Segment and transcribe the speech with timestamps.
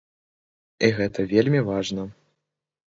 [0.87, 2.09] І гэта вельмі важна.